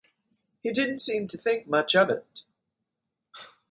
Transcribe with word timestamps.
He 0.63 0.71
didn't 0.71 0.97
seem 0.97 1.27
to 1.27 1.37
think 1.37 1.67
much 1.67 1.95
of 1.95 2.09
it. 2.09 2.41